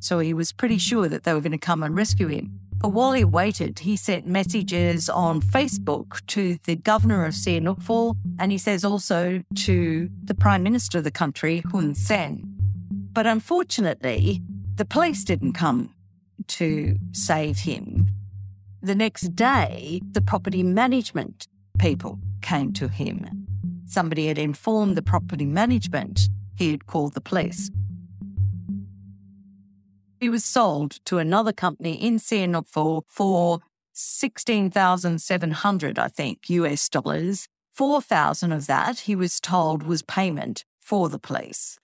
So 0.00 0.18
he 0.18 0.34
was 0.34 0.52
pretty 0.52 0.78
sure 0.78 1.08
that 1.08 1.24
they 1.24 1.32
were 1.32 1.40
going 1.40 1.52
to 1.52 1.58
come 1.58 1.82
and 1.82 1.96
rescue 1.96 2.28
him. 2.28 2.60
But 2.78 2.90
while 2.90 3.14
he 3.14 3.24
waited, 3.24 3.80
he 3.80 3.96
sent 3.96 4.26
messages 4.26 5.08
on 5.08 5.40
Facebook 5.40 6.24
to 6.26 6.58
the 6.64 6.76
governor 6.76 7.24
of 7.24 7.32
Sihanoukville, 7.32 8.16
and 8.38 8.52
he 8.52 8.58
says 8.58 8.84
also 8.84 9.42
to 9.54 10.10
the 10.22 10.34
prime 10.34 10.62
minister 10.62 10.98
of 10.98 11.04
the 11.04 11.10
country, 11.10 11.62
Hun 11.72 11.94
Sen. 11.94 12.42
But 13.12 13.26
unfortunately, 13.26 14.42
the 14.74 14.84
police 14.84 15.24
didn't 15.24 15.54
come 15.54 15.94
to 16.48 16.96
save 17.12 17.60
him. 17.60 18.08
The 18.82 18.94
next 18.94 19.34
day, 19.34 20.02
the 20.12 20.20
property 20.20 20.62
management 20.62 21.48
people 21.78 22.18
came 22.46 22.72
to 22.72 22.86
him. 22.86 23.48
Somebody 23.86 24.28
had 24.28 24.38
informed 24.38 24.96
the 24.96 25.02
property 25.02 25.46
management 25.46 26.28
he 26.54 26.70
had 26.70 26.86
called 26.86 27.14
the 27.14 27.20
police. 27.20 27.72
He 30.20 30.28
was 30.28 30.44
sold 30.44 31.04
to 31.06 31.18
another 31.18 31.52
company 31.52 31.94
in 31.94 32.18
Sihanoukville 32.18 33.02
for 33.08 33.58
16,700, 33.92 35.98
I 35.98 36.08
think, 36.08 36.48
US 36.48 36.88
dollars. 36.88 37.48
4,000 37.74 38.52
of 38.52 38.68
that, 38.68 39.00
he 39.00 39.16
was 39.16 39.40
told, 39.40 39.82
was 39.82 40.02
payment 40.02 40.64
for 40.80 41.08
the 41.08 41.18
police. 41.18 41.80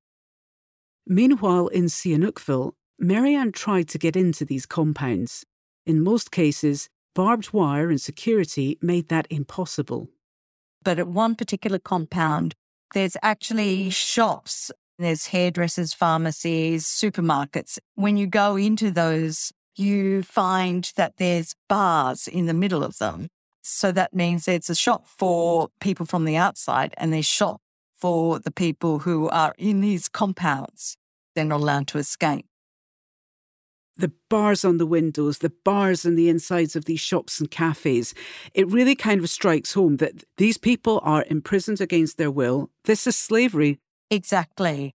Meanwhile, 1.07 1.66
in 1.69 1.87
Sihanoukville, 1.87 2.75
Mary 2.99 3.35
Ann 3.35 3.50
tried 3.50 3.88
to 3.88 3.99
get 3.99 4.14
into 4.16 4.45
these 4.45 4.66
compounds. 4.66 5.45
In 5.85 6.04
most 6.04 6.31
cases, 6.31 6.88
barbed 7.14 7.52
wire 7.52 7.90
and 7.90 8.00
security 8.00 8.78
made 8.81 9.09
that 9.09 9.26
impossible. 9.28 10.09
But 10.85 10.99
at 10.99 11.09
one 11.09 11.35
particular 11.35 11.79
compound, 11.79 12.55
there's 12.95 13.17
actually 13.23 13.91
shops, 13.91 14.71
there's 14.99 15.27
hairdressers, 15.27 15.95
pharmacies, 15.95 16.87
supermarkets. 16.87 17.79
When 17.95 18.17
you 18.17 18.27
go 18.27 18.57
into 18.57 18.91
those, 18.91 19.53
you 19.77 20.23
find 20.23 20.91
that 20.97 21.17
there's 21.17 21.55
bars 21.69 22.29
in 22.29 22.47
the 22.47 22.55
middle 22.55 22.85
of 22.85 22.99
them. 22.99 23.29
So 23.62 23.93
that 23.93 24.12
means 24.12 24.45
there's 24.45 24.69
a 24.69 24.75
shop 24.75 25.07
for 25.07 25.69
people 25.81 26.05
from 26.05 26.25
the 26.25 26.37
outside 26.37 26.95
and 26.97 27.12
there's 27.12 27.27
shop 27.27 27.61
for 27.95 28.39
the 28.39 28.51
people 28.51 29.01
who 29.01 29.29
are 29.29 29.55
in 29.57 29.81
these 29.81 30.09
compounds. 30.09 30.97
They're 31.35 31.45
not 31.45 31.61
allowed 31.61 31.87
to 31.89 31.99
escape 31.99 32.47
the 33.97 34.13
bars 34.29 34.65
on 34.65 34.79
the 34.79 34.87
windows, 34.87 35.39
the 35.39 35.53
bars 35.65 36.05
in 36.05 36.15
the 36.15 36.29
insides 36.29 36.77
of 36.77 36.87
these 36.87 37.01
shops 37.01 37.41
and 37.41 37.51
cafes, 37.51 38.15
it 38.55 38.69
really 38.69 38.95
kind 38.95 39.21
of 39.21 39.29
strikes 39.29 39.75
home 39.75 39.99
that 39.99 40.25
these 40.37 40.59
people 40.59 41.01
are 41.03 41.25
imprisoned 41.29 41.81
against 41.81 42.17
their 42.17 42.31
will. 42.31 42.71
This 42.85 43.07
is 43.07 43.17
slavery. 43.17 43.79
Exactly. 44.11 44.95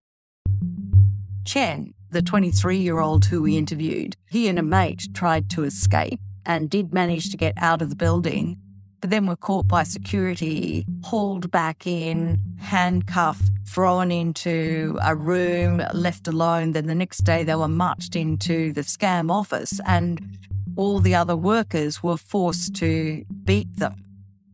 Chen, 1.46 1.94
the 2.10 2.22
23 2.22 2.78
year 2.78 3.00
old 3.00 3.26
who 3.26 3.42
we 3.42 3.58
interviewed, 3.58 4.16
he 4.30 4.48
and 4.48 4.60
a 4.60 4.64
mate 4.64 5.08
tried 5.14 5.50
to 5.52 5.64
escape 5.64 6.20
and 6.46 6.70
did 6.70 6.94
manage 6.94 7.30
to 7.30 7.38
get 7.38 7.54
out 7.58 7.82
of 7.82 7.90
the 7.90 7.96
building 7.96 8.58
but 9.02 9.10
then 9.10 9.26
were 9.26 9.36
caught 9.36 9.68
by 9.68 9.84
security, 9.84 10.86
hauled 11.04 11.52
back 11.52 11.86
in, 11.86 12.40
handcuffed, 12.60 13.52
thrown 13.68 14.12
into 14.12 14.98
a 15.04 15.16
room, 15.16 15.82
left 15.94 16.28
alone. 16.28 16.72
Then 16.72 16.88
the 16.88 16.96
next 16.96 17.20
day 17.20 17.44
they 17.44 17.56
were 17.56 17.68
marched 17.68 18.16
into 18.16 18.74
the 18.74 18.82
scam 18.82 19.32
office, 19.32 19.80
and 19.86 20.38
all 20.76 21.00
the 21.00 21.16
other 21.16 21.36
workers 21.36 22.02
were 22.02 22.18
forced 22.18 22.76
to 22.76 23.26
beat 23.44 23.76
them. 23.78 24.04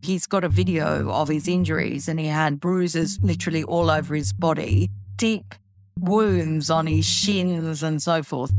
He's 0.02 0.28
got 0.28 0.44
a 0.44 0.50
video 0.50 1.10
of 1.10 1.30
his 1.30 1.48
injuries, 1.48 2.08
and 2.08 2.20
he 2.20 2.28
had 2.28 2.60
bruises 2.60 3.20
literally 3.22 3.64
all 3.64 3.90
over 3.90 4.16
his 4.16 4.34
body, 4.34 4.90
deep 5.16 5.56
wounds 6.00 6.70
on 6.70 6.88
his 6.88 7.06
shins, 7.06 7.84
and 7.84 8.02
so 8.02 8.24
forth. 8.24 8.52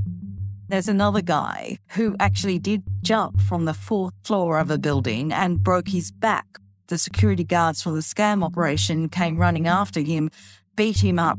There's 0.68 0.88
another 0.88 1.21
guy 1.21 1.78
who 1.90 2.16
actually 2.18 2.59
did 2.59 2.83
jump 3.02 3.40
from 3.42 3.66
the 3.66 3.75
fourth 3.75 4.14
floor 4.25 4.59
of 4.59 4.71
a 4.71 4.78
building 4.78 5.33
and 5.33 5.62
broke 5.62 5.88
his 5.88 6.11
back. 6.11 6.47
The 6.88 6.99
security 6.99 7.44
guards 7.44 7.83
from 7.83 7.94
the 7.94 8.00
scam 8.00 8.42
operation 8.42 9.09
came 9.09 9.37
running 9.37 9.66
after 9.66 10.00
him, 10.00 10.30
beat 10.75 11.02
him 11.04 11.18
up, 11.18 11.38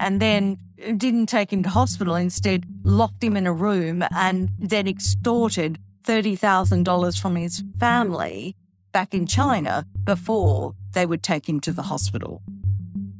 and 0.00 0.20
then 0.20 0.58
didn't 0.96 1.26
take 1.26 1.52
him 1.52 1.62
to 1.62 1.68
hospital. 1.68 2.16
Instead, 2.16 2.66
locked 2.82 3.22
him 3.22 3.36
in 3.36 3.46
a 3.46 3.52
room 3.52 4.04
and 4.10 4.50
then 4.58 4.88
extorted 4.88 5.78
$30,000 6.04 7.20
from 7.20 7.36
his 7.36 7.62
family 7.78 8.56
back 8.92 9.14
in 9.14 9.26
China 9.26 9.86
before 10.04 10.74
they 10.92 11.06
would 11.06 11.22
take 11.22 11.48
him 11.48 11.60
to 11.60 11.72
the 11.72 11.82
hospital. 11.82 12.42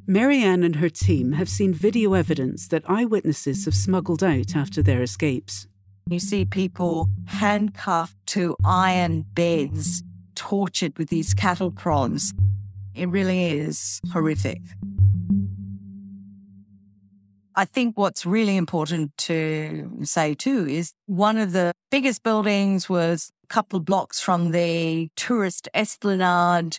Mary 0.06 0.42
Ann 0.42 0.62
and 0.62 0.76
her 0.76 0.90
team 0.90 1.32
have 1.32 1.48
seen 1.48 1.72
video 1.72 2.12
evidence 2.12 2.68
that 2.68 2.84
eyewitnesses 2.90 3.64
have 3.64 3.74
smuggled 3.74 4.22
out 4.22 4.54
after 4.54 4.82
their 4.82 5.02
escapes. 5.02 5.66
You 6.10 6.18
see 6.18 6.44
people 6.44 7.08
handcuffed 7.24 8.18
to 8.26 8.54
iron 8.62 9.24
beds, 9.32 10.02
tortured 10.34 10.98
with 10.98 11.08
these 11.08 11.32
cattle 11.32 11.70
prods. 11.70 12.34
It 12.94 13.08
really 13.08 13.46
is 13.46 14.02
horrific. 14.12 14.60
I 17.56 17.64
think 17.64 17.96
what's 17.96 18.26
really 18.26 18.58
important 18.58 19.16
to 19.18 20.00
say 20.02 20.34
too 20.34 20.66
is 20.68 20.92
one 21.06 21.38
of 21.38 21.52
the 21.52 21.72
biggest 21.90 22.22
buildings 22.22 22.90
was 22.90 23.30
a 23.42 23.46
couple 23.46 23.78
of 23.78 23.86
blocks 23.86 24.20
from 24.20 24.50
the 24.50 25.08
tourist 25.16 25.66
esplanade 25.72 26.76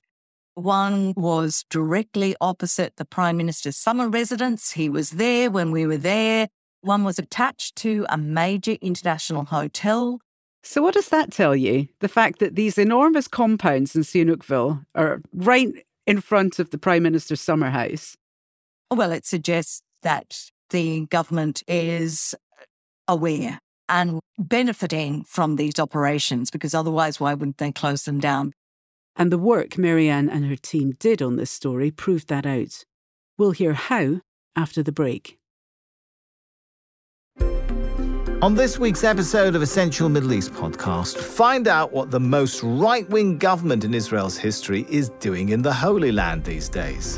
one 0.55 1.13
was 1.15 1.65
directly 1.69 2.35
opposite 2.41 2.95
the 2.95 3.05
Prime 3.05 3.37
Minister's 3.37 3.77
summer 3.77 4.09
residence. 4.09 4.71
He 4.71 4.89
was 4.89 5.11
there 5.11 5.51
when 5.51 5.71
we 5.71 5.85
were 5.85 5.97
there. 5.97 6.47
One 6.81 7.03
was 7.03 7.19
attached 7.19 7.75
to 7.77 8.05
a 8.09 8.17
major 8.17 8.77
international 8.81 9.45
hotel. 9.45 10.19
So, 10.63 10.81
what 10.81 10.95
does 10.95 11.09
that 11.09 11.31
tell 11.31 11.55
you? 11.55 11.87
The 11.99 12.07
fact 12.07 12.39
that 12.39 12.55
these 12.55 12.77
enormous 12.77 13.27
compounds 13.27 13.95
in 13.95 14.01
Sihanoukville 14.01 14.83
are 14.95 15.21
right 15.33 15.69
in 16.07 16.21
front 16.21 16.57
of 16.59 16.71
the 16.71 16.77
Prime 16.77 17.03
Minister's 17.03 17.41
summer 17.41 17.69
house? 17.69 18.15
Well, 18.89 19.11
it 19.11 19.25
suggests 19.25 19.81
that 20.03 20.49
the 20.69 21.05
government 21.07 21.63
is 21.67 22.33
aware 23.07 23.59
and 23.87 24.19
benefiting 24.39 25.23
from 25.23 25.57
these 25.57 25.79
operations 25.79 26.49
because 26.49 26.73
otherwise, 26.73 27.19
why 27.19 27.33
wouldn't 27.33 27.57
they 27.57 27.71
close 27.71 28.03
them 28.03 28.19
down? 28.19 28.53
And 29.15 29.31
the 29.31 29.37
work 29.37 29.77
Mary 29.77 30.09
Ann 30.09 30.29
and 30.29 30.45
her 30.45 30.55
team 30.55 30.93
did 30.99 31.21
on 31.21 31.37
this 31.37 31.51
story 31.51 31.91
proved 31.91 32.27
that 32.27 32.45
out. 32.45 32.83
We'll 33.37 33.51
hear 33.51 33.73
how 33.73 34.21
after 34.55 34.83
the 34.83 34.91
break. 34.91 35.37
On 38.41 38.53
this 38.53 38.77
week's 38.77 39.03
episode 39.03 39.55
of 39.55 39.61
Essential 39.61 40.09
Middle 40.09 40.33
East 40.33 40.51
podcast, 40.51 41.17
find 41.17 41.67
out 41.67 41.93
what 41.93 42.11
the 42.11 42.19
most 42.19 42.61
right 42.61 43.09
wing 43.09 43.37
government 43.37 43.83
in 43.83 43.93
Israel's 43.93 44.37
history 44.37 44.85
is 44.89 45.09
doing 45.19 45.49
in 45.49 45.61
the 45.61 45.73
Holy 45.73 46.11
Land 46.11 46.43
these 46.43 46.69
days. 46.69 47.17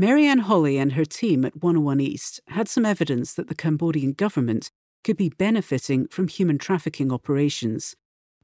Mary 0.00 0.24
Ann 0.24 0.38
Holly 0.38 0.78
and 0.78 0.94
her 0.94 1.04
team 1.04 1.44
at 1.44 1.62
101 1.62 2.00
East 2.00 2.40
had 2.48 2.70
some 2.70 2.86
evidence 2.86 3.34
that 3.34 3.48
the 3.48 3.54
Cambodian 3.54 4.14
government 4.14 4.70
could 5.04 5.18
be 5.18 5.28
benefiting 5.28 6.08
from 6.08 6.26
human 6.26 6.56
trafficking 6.56 7.12
operations, 7.12 7.94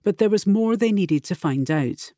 but 0.02 0.18
there 0.18 0.28
was 0.28 0.46
more 0.46 0.76
they 0.76 0.92
needed 0.92 1.24
to 1.24 1.34
find 1.34 1.70
out. 1.70 2.12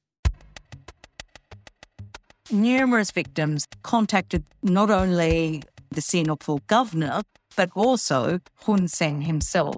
Numerous 2.51 3.13
victims 3.13 3.69
contacted 3.85 4.43
not 4.65 4.91
only 4.91 5.63
the 5.91 6.01
Sihanoukville 6.01 6.67
governor, 6.67 7.23
but 7.55 7.71
also 7.77 8.41
Hun 8.63 8.89
Sen 8.89 9.21
himself. 9.21 9.77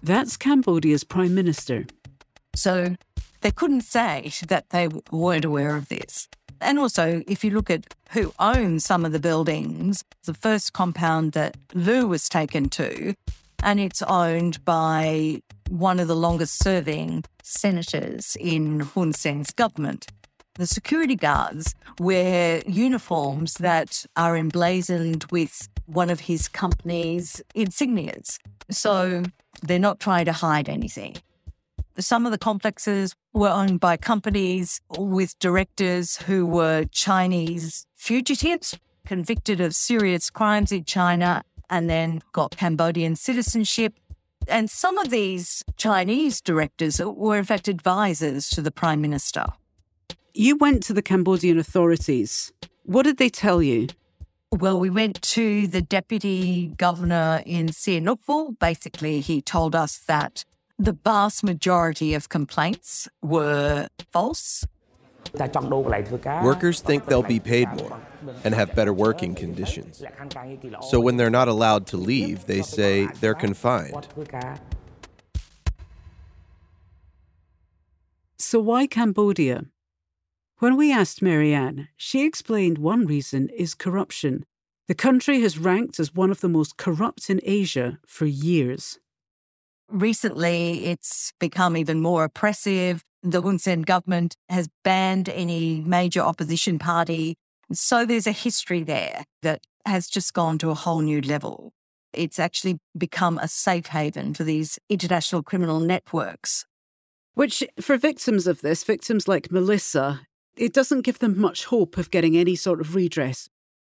That's 0.00 0.36
Cambodia's 0.36 1.02
prime 1.02 1.34
minister. 1.34 1.86
So 2.54 2.94
they 3.40 3.50
couldn't 3.50 3.80
say 3.80 4.30
that 4.46 4.70
they 4.70 4.88
weren't 5.10 5.44
aware 5.44 5.74
of 5.74 5.88
this. 5.88 6.28
And 6.60 6.78
also, 6.78 7.22
if 7.26 7.44
you 7.44 7.50
look 7.50 7.70
at 7.70 7.94
who 8.10 8.32
owns 8.38 8.84
some 8.84 9.04
of 9.04 9.12
the 9.12 9.20
buildings, 9.20 10.02
the 10.24 10.34
first 10.34 10.72
compound 10.72 11.32
that 11.32 11.56
Liu 11.74 12.06
was 12.06 12.28
taken 12.28 12.68
to, 12.70 13.14
and 13.62 13.80
it's 13.80 14.02
owned 14.02 14.64
by 14.64 15.42
one 15.68 15.98
of 15.98 16.08
the 16.08 16.16
longest 16.16 16.62
serving 16.62 17.24
senators 17.42 18.36
in 18.38 18.80
Hun 18.80 19.12
Sen's 19.12 19.50
government. 19.52 20.06
The 20.54 20.66
security 20.66 21.16
guards 21.16 21.74
wear 21.98 22.62
uniforms 22.66 23.54
that 23.54 24.06
are 24.16 24.36
emblazoned 24.36 25.26
with 25.30 25.68
one 25.84 26.08
of 26.08 26.20
his 26.20 26.48
company's 26.48 27.42
insignias. 27.54 28.38
So 28.70 29.24
they're 29.62 29.78
not 29.78 30.00
trying 30.00 30.24
to 30.26 30.32
hide 30.32 30.68
anything. 30.68 31.16
Some 31.98 32.26
of 32.26 32.32
the 32.32 32.38
complexes 32.38 33.14
were 33.32 33.48
owned 33.48 33.80
by 33.80 33.96
companies 33.96 34.80
with 34.98 35.38
directors 35.38 36.18
who 36.18 36.44
were 36.46 36.84
Chinese 36.90 37.86
fugitives 37.94 38.78
convicted 39.06 39.60
of 39.60 39.74
serious 39.74 40.28
crimes 40.28 40.72
in 40.72 40.84
China 40.84 41.42
and 41.70 41.88
then 41.88 42.20
got 42.32 42.56
Cambodian 42.56 43.16
citizenship. 43.16 43.94
And 44.46 44.68
some 44.68 44.98
of 44.98 45.10
these 45.10 45.64
Chinese 45.76 46.40
directors 46.40 47.00
were, 47.00 47.38
in 47.38 47.44
fact, 47.44 47.66
advisors 47.66 48.50
to 48.50 48.60
the 48.60 48.70
Prime 48.70 49.00
Minister. 49.00 49.46
You 50.34 50.56
went 50.56 50.82
to 50.84 50.92
the 50.92 51.02
Cambodian 51.02 51.58
authorities. 51.58 52.52
What 52.82 53.04
did 53.04 53.16
they 53.16 53.30
tell 53.30 53.62
you? 53.62 53.88
Well, 54.52 54.78
we 54.78 54.90
went 54.90 55.22
to 55.22 55.66
the 55.66 55.82
deputy 55.82 56.68
governor 56.76 57.42
in 57.46 57.68
Sihanoukville. 57.68 58.58
Basically, 58.58 59.20
he 59.20 59.40
told 59.40 59.74
us 59.74 59.98
that 60.06 60.44
the 60.78 60.92
vast 61.04 61.42
majority 61.42 62.14
of 62.14 62.28
complaints 62.28 63.08
were 63.22 63.88
false. 64.12 64.64
Workers 66.42 66.80
think 66.80 67.06
they'll 67.06 67.22
be 67.22 67.40
paid 67.40 67.68
more 67.70 68.00
and 68.44 68.54
have 68.54 68.74
better 68.74 68.92
working 68.92 69.34
conditions. 69.34 70.02
So 70.88 71.00
when 71.00 71.16
they're 71.16 71.30
not 71.30 71.48
allowed 71.48 71.86
to 71.88 71.96
leave, 71.96 72.46
they 72.46 72.62
say 72.62 73.06
they're 73.20 73.34
confined. 73.34 74.06
So 78.38 78.60
why 78.60 78.86
Cambodia? 78.86 79.66
When 80.58 80.76
we 80.76 80.92
asked 80.92 81.20
Mary 81.20 81.52
Ann, 81.52 81.88
she 81.96 82.24
explained 82.24 82.78
one 82.78 83.04
reason 83.04 83.48
is 83.50 83.74
corruption. 83.74 84.46
The 84.86 84.94
country 84.94 85.40
has 85.40 85.58
ranked 85.58 85.98
as 85.98 86.14
one 86.14 86.30
of 86.30 86.40
the 86.40 86.48
most 86.48 86.76
corrupt 86.76 87.28
in 87.28 87.40
Asia 87.42 87.98
for 88.06 88.26
years. 88.26 88.98
Recently, 89.88 90.86
it's 90.86 91.32
become 91.38 91.76
even 91.76 92.00
more 92.00 92.24
oppressive. 92.24 93.02
The 93.22 93.40
Hun 93.40 93.58
Sen 93.58 93.82
government 93.82 94.34
has 94.48 94.68
banned 94.84 95.28
any 95.28 95.80
major 95.80 96.20
opposition 96.20 96.78
party. 96.78 97.36
So 97.72 98.04
there's 98.04 98.26
a 98.26 98.32
history 98.32 98.82
there 98.82 99.24
that 99.42 99.60
has 99.86 100.08
just 100.08 100.34
gone 100.34 100.58
to 100.58 100.70
a 100.70 100.74
whole 100.74 101.00
new 101.00 101.20
level. 101.20 101.72
It's 102.12 102.38
actually 102.38 102.78
become 102.96 103.38
a 103.38 103.48
safe 103.48 103.86
haven 103.86 104.34
for 104.34 104.44
these 104.44 104.78
international 104.88 105.42
criminal 105.42 105.80
networks. 105.80 106.64
Which, 107.34 107.62
for 107.80 107.96
victims 107.96 108.46
of 108.46 108.62
this, 108.62 108.82
victims 108.82 109.28
like 109.28 109.52
Melissa, 109.52 110.22
it 110.56 110.72
doesn't 110.72 111.02
give 111.02 111.18
them 111.18 111.38
much 111.38 111.66
hope 111.66 111.98
of 111.98 112.10
getting 112.10 112.36
any 112.36 112.56
sort 112.56 112.80
of 112.80 112.94
redress. 112.94 113.48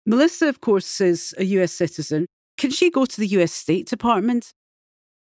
Melissa, 0.05 0.47
of 0.47 0.59
course, 0.59 0.99
is 0.99 1.33
a 1.37 1.45
US 1.45 1.71
citizen. 1.71 2.25
Can 2.57 2.71
she 2.71 2.91
go 2.91 3.05
to 3.05 3.19
the 3.19 3.27
US 3.27 3.53
State 3.53 3.87
Department 3.87 4.51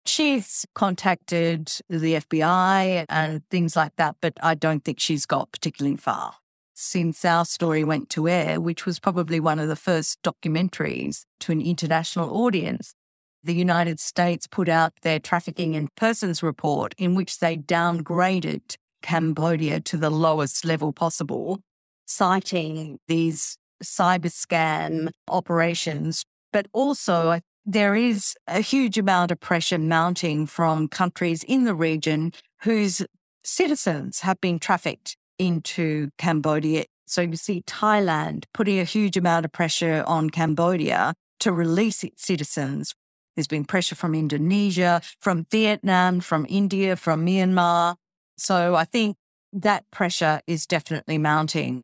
She's 0.06 0.66
contacted 0.74 1.70
the 1.88 2.14
FBI 2.14 3.04
and 3.08 3.42
things 3.50 3.76
like 3.76 3.96
that, 3.96 4.16
but 4.20 4.34
I 4.42 4.54
don't 4.54 4.84
think 4.84 4.98
she's 4.98 5.26
got 5.26 5.52
particularly 5.52 5.96
far. 5.96 6.34
Since 6.74 7.24
our 7.24 7.44
story 7.44 7.84
went 7.84 8.08
to 8.10 8.28
air, 8.28 8.60
which 8.60 8.86
was 8.86 8.98
probably 8.98 9.38
one 9.38 9.58
of 9.58 9.68
the 9.68 9.76
first 9.76 10.18
documentaries 10.22 11.24
to 11.40 11.52
an 11.52 11.60
international 11.60 12.34
audience, 12.34 12.94
the 13.42 13.54
United 13.54 14.00
States 14.00 14.46
put 14.46 14.68
out 14.68 14.92
their 15.02 15.18
trafficking 15.18 15.74
in 15.74 15.88
persons 15.96 16.42
report 16.42 16.94
in 16.98 17.14
which 17.14 17.38
they 17.38 17.56
downgraded 17.56 18.76
Cambodia 19.02 19.80
to 19.80 19.96
the 19.96 20.10
lowest 20.10 20.64
level 20.64 20.92
possible, 20.92 21.60
citing 22.06 22.98
these 23.08 23.56
cyber 23.82 24.26
scam 24.26 25.10
operations. 25.28 26.24
But 26.52 26.66
also, 26.72 27.40
there 27.66 27.94
is 27.94 28.34
a 28.46 28.60
huge 28.60 28.98
amount 28.98 29.30
of 29.30 29.40
pressure 29.40 29.78
mounting 29.78 30.46
from 30.46 30.88
countries 30.88 31.44
in 31.44 31.64
the 31.64 31.74
region 31.74 32.32
whose 32.62 33.02
citizens 33.44 34.20
have 34.20 34.40
been 34.40 34.58
trafficked 34.58 35.16
into 35.38 36.10
Cambodia. 36.18 36.84
So 37.06 37.22
you 37.22 37.36
see 37.36 37.62
Thailand 37.62 38.44
putting 38.54 38.78
a 38.78 38.84
huge 38.84 39.16
amount 39.16 39.44
of 39.44 39.52
pressure 39.52 40.04
on 40.06 40.30
Cambodia 40.30 41.14
to 41.40 41.52
release 41.52 42.04
its 42.04 42.24
citizens. 42.24 42.94
There's 43.34 43.46
been 43.46 43.64
pressure 43.64 43.94
from 43.94 44.14
Indonesia, 44.14 45.00
from 45.20 45.46
Vietnam, 45.50 46.20
from 46.20 46.46
India, 46.48 46.96
from 46.96 47.24
Myanmar. 47.24 47.96
So 48.36 48.74
I 48.74 48.84
think 48.84 49.16
that 49.52 49.90
pressure 49.90 50.40
is 50.46 50.66
definitely 50.66 51.18
mounting. 51.18 51.82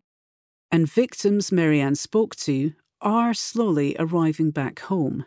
And 0.71 0.91
victims 0.91 1.53
Mary 1.53 1.81
Ann 1.81 1.95
spoke 1.95 2.37
to 2.37 2.73
are 3.01 3.35
slowly 3.35 3.97
arriving 3.99 4.51
back 4.51 4.81
home 4.81 5.25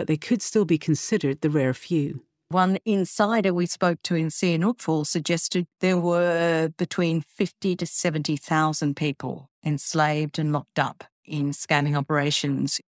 but 0.00 0.06
they 0.06 0.16
could 0.16 0.40
still 0.40 0.64
be 0.64 0.78
considered 0.78 1.42
the 1.42 1.50
rare 1.50 1.74
few. 1.74 2.22
One 2.48 2.78
insider 2.86 3.52
we 3.52 3.66
spoke 3.66 3.98
to 4.04 4.14
in 4.14 4.28
Sihanoukville 4.28 5.06
suggested 5.06 5.66
there 5.80 5.98
were 5.98 6.70
between 6.78 7.20
50 7.20 7.76
to 7.76 7.84
70,000 7.84 8.96
people 8.96 9.50
enslaved 9.62 10.38
and 10.38 10.54
locked 10.54 10.78
up 10.78 11.04
in 11.26 11.50
scamming 11.50 11.98
operations. 11.98 12.80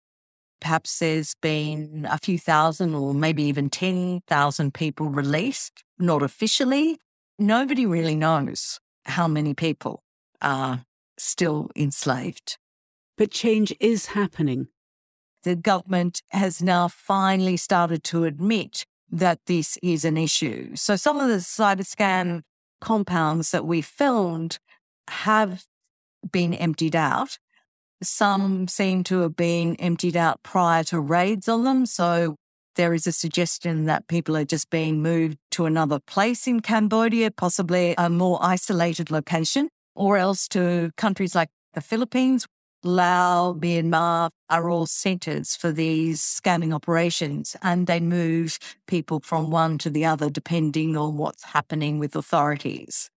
Perhaps 0.61 1.01
there's 1.01 1.35
been 1.43 2.07
a 2.09 2.19
few 2.19 2.39
thousand 2.39 2.95
or 2.95 3.13
maybe 3.13 3.43
even 3.43 3.71
10,000 3.71 4.73
people 4.73 5.09
released, 5.09 5.83
not 5.99 6.23
officially. 6.23 7.01
Nobody 7.41 7.87
really 7.87 8.15
knows 8.15 8.79
how 9.07 9.27
many 9.27 9.53
people 9.53 10.05
are 10.41 10.85
still 11.19 11.71
enslaved. 11.75 12.57
But 13.19 13.33
change 13.33 13.75
is 13.81 14.07
happening 14.07 14.69
the 15.43 15.57
government 15.57 16.23
has 16.31 16.63
now 16.63 16.89
finally 16.89 17.57
started 17.57 18.05
to 18.05 18.25
admit 18.25 18.85
that 19.11 19.41
this 19.47 19.79
is 19.83 20.05
an 20.05 20.17
issue. 20.17 20.77
So 20.77 20.97
some 20.97 21.19
of 21.19 21.29
the 21.29 21.37
cyber 21.37 21.81
scam 21.81 22.43
compounds 22.81 23.51
that 23.51 23.65
we 23.65 23.83
filmed 23.83 24.59
have 25.09 25.65
been 26.31 26.55
emptied 26.55 26.97
out. 26.97 27.39
Some 28.03 28.69
seem 28.69 29.05
to 29.05 29.21
have 29.21 29.37
been 29.37 29.77
emptied 29.77 30.17
out 30.17 30.43
prior 30.43 30.85
to 30.85 31.01
raids 31.01 31.49
on 31.49 31.65
them. 31.65 31.87
So 31.87 32.37
there 32.77 32.95
is 32.95 33.07
a 33.07 33.13
suggestion 33.13 33.87
that 33.87 34.09
people 34.09 34.37
are 34.37 34.45
just 34.45 34.71
being 34.71 35.03
moved 35.03 35.39
to 35.51 35.67
another 35.67 35.99
place 35.99 36.47
in 36.47 36.61
Cambodia, 36.61 37.31
possibly 37.31 37.95
a 37.99 38.09
more 38.09 38.39
isolated 38.41 39.11
location, 39.11 39.69
or 39.95 40.17
else 40.17 40.49
to 40.49 40.91
countries 40.97 41.35
like 41.35 41.49
the 41.75 41.81
Philippines, 41.81 42.47
Laos, 42.83 43.57
Myanmar 43.57 44.31
are 44.49 44.71
all 44.71 44.87
centres 44.87 45.55
for 45.55 45.71
these 45.71 46.21
scamming 46.23 46.75
operations, 46.75 47.57
and 47.63 47.87
they 47.87 48.01
move 48.01 48.59
people 48.87 49.21
from 49.21 49.51
one 49.51 49.77
to 49.79 49.91
the 49.91 50.05
other 50.05 50.31
depending 50.31 50.97
on 50.97 51.17
what's 51.17 51.45
happening 51.45 51.99
with 51.99 52.17
authorities. 52.17 53.11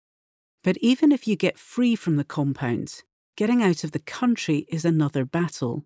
But 0.65 0.79
even 0.79 1.13
if 1.13 1.29
you 1.29 1.37
get 1.37 1.59
free 1.59 1.95
from 1.95 2.17
the 2.17 2.25
compound, 2.25 3.03
getting 3.37 3.63
out 3.63 3.85
of 3.85 3.93
the 3.93 3.99
country 3.99 4.67
is 4.69 4.85
another 4.85 5.25
battle. 5.25 5.85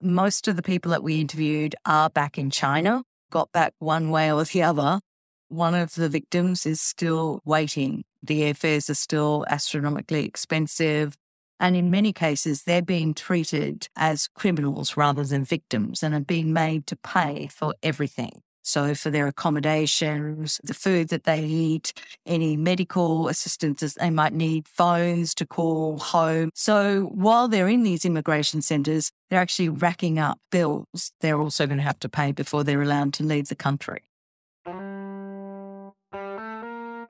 Most 0.00 0.46
of 0.46 0.56
the 0.56 0.62
people 0.62 0.90
that 0.90 1.02
we 1.02 1.20
interviewed 1.20 1.74
are 1.86 2.10
back 2.10 2.36
in 2.36 2.50
China, 2.50 3.02
got 3.30 3.50
back 3.52 3.72
one 3.78 4.10
way 4.10 4.30
or 4.30 4.44
the 4.44 4.62
other. 4.62 5.00
One 5.48 5.74
of 5.74 5.94
the 5.94 6.08
victims 6.08 6.66
is 6.66 6.80
still 6.80 7.40
waiting 7.44 8.04
The 8.22 8.40
airfares 8.42 8.90
are 8.90 8.94
still 8.94 9.44
astronomically 9.48 10.24
expensive. 10.24 11.16
And 11.58 11.74
in 11.74 11.90
many 11.90 12.12
cases, 12.12 12.62
they're 12.62 12.82
being 12.82 13.14
treated 13.14 13.88
as 13.96 14.28
criminals 14.28 14.96
rather 14.96 15.24
than 15.24 15.44
victims 15.44 16.02
and 16.02 16.14
are 16.14 16.20
being 16.20 16.52
made 16.52 16.86
to 16.88 16.96
pay 16.96 17.48
for 17.48 17.74
everything. 17.82 18.42
So, 18.62 18.94
for 18.96 19.10
their 19.10 19.28
accommodations, 19.28 20.60
the 20.64 20.74
food 20.74 21.08
that 21.10 21.22
they 21.22 21.44
eat, 21.44 21.92
any 22.26 22.56
medical 22.56 23.28
assistance 23.28 23.94
they 23.94 24.10
might 24.10 24.32
need, 24.32 24.66
phones 24.66 25.36
to 25.36 25.46
call 25.46 25.98
home. 25.98 26.50
So, 26.52 27.02
while 27.12 27.46
they're 27.46 27.68
in 27.68 27.84
these 27.84 28.04
immigration 28.04 28.62
centres, 28.62 29.12
they're 29.30 29.38
actually 29.38 29.68
racking 29.68 30.18
up 30.18 30.40
bills 30.50 31.12
they're 31.20 31.40
also 31.40 31.66
going 31.66 31.78
to 31.78 31.84
have 31.84 32.00
to 32.00 32.08
pay 32.08 32.32
before 32.32 32.64
they're 32.64 32.82
allowed 32.82 33.12
to 33.14 33.22
leave 33.22 33.46
the 33.48 33.54
country. 33.54 34.02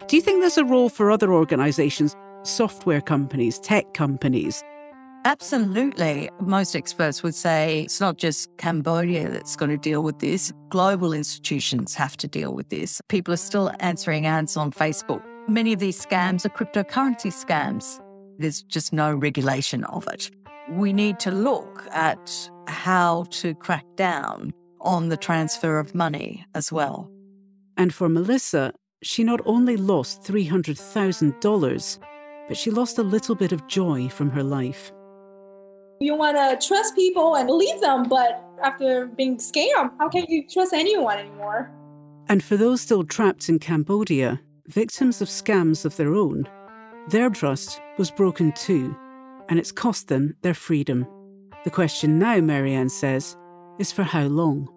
Do 0.06 0.14
you 0.14 0.22
think 0.22 0.42
there's 0.42 0.59
a 0.59 0.64
role 0.64 0.90
for 0.90 1.11
other 1.11 1.32
organisations, 1.32 2.14
software 2.42 3.01
companies, 3.01 3.59
tech 3.59 3.94
companies? 3.94 4.62
Absolutely. 5.25 6.31
Most 6.40 6.77
experts 6.77 7.25
would 7.25 7.35
say 7.35 7.83
it's 7.83 8.01
not 8.01 8.16
just 8.16 8.49
Cambodia 8.59 9.29
that's 9.29 9.57
going 9.57 9.72
to 9.72 9.77
deal 9.77 10.05
with 10.05 10.20
this. 10.20 10.53
Global 10.68 11.12
institutions 11.12 11.94
have 11.96 12.16
to 12.18 12.29
deal 12.29 12.55
with 12.55 12.68
this. 12.68 13.01
People 13.09 13.35
are 13.35 13.38
still 13.38 13.72
answering 13.81 14.27
ads 14.27 14.57
on 14.57 14.70
Facebook. 14.70 15.25
Many 15.49 15.72
of 15.72 15.81
these 15.81 16.05
scams 16.05 16.46
are 16.46 16.51
cryptocurrency 16.51 17.33
scams. 17.33 18.01
There's 18.38 18.62
just 18.62 18.92
no 18.92 19.12
regulation 19.14 19.83
of 19.85 20.07
it. 20.07 20.31
We 20.70 20.92
need 20.92 21.18
to 21.20 21.33
look 21.33 21.85
at 21.90 22.51
how 22.68 23.25
to 23.31 23.55
crack 23.55 23.85
down 23.96 24.53
on 24.81 25.09
the 25.09 25.16
transfer 25.16 25.79
of 25.79 25.94
money 25.94 26.44
as 26.55 26.70
well. 26.70 27.11
And 27.77 27.92
for 27.92 28.09
Melissa, 28.09 28.72
she 29.03 29.25
not 29.25 29.40
only 29.44 29.77
lost 29.77 30.22
$300,000, 30.22 31.99
but 32.48 32.56
she 32.56 32.70
lost 32.70 32.98
a 32.98 33.02
little 33.02 33.35
bit 33.35 33.52
of 33.52 33.66
joy 33.66 34.09
from 34.09 34.30
her 34.30 34.42
life. 34.42 34.92
You 36.00 36.14
want 36.14 36.37
to 36.37 36.66
trust 36.66 36.94
people 36.94 37.37
and 37.37 37.46
believe 37.46 37.80
them, 37.80 38.04
but 38.09 38.42
after 38.62 39.06
being 39.06 39.38
scammed, 39.38 39.92
how 39.98 40.09
can 40.09 40.26
you 40.28 40.46
trust 40.46 40.72
anyone 40.72 41.18
anymore? 41.18 41.70
And 42.28 42.42
for 42.42 42.56
those 42.56 42.80
still 42.80 43.04
trapped 43.04 43.48
in 43.48 43.59
Cambodia, 43.59 44.40
victims 44.66 45.22
of 45.22 45.28
scams 45.28 45.85
of 45.85 45.96
their 45.96 46.14
own, 46.14 46.48
their 47.09 47.30
trust 47.30 47.80
was 47.98 48.11
broken 48.11 48.52
too, 48.52 48.96
and 49.48 49.59
it's 49.59 49.72
cost 49.72 50.09
them 50.09 50.35
their 50.42 50.54
freedom. 50.54 51.06
The 51.64 51.70
question 51.70 52.18
now, 52.18 52.40
Mary 52.40 52.74
Ann 52.74 52.88
says, 52.88 53.37
is 53.78 53.92
for 53.92 54.02
how 54.02 54.24
long? 54.24 54.68